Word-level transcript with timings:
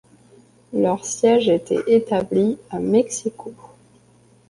Leur 0.73 1.05
siège 1.05 1.47
était 1.47 1.83
établi 1.95 2.57
à 2.71 2.79
Mexico. 2.79 3.53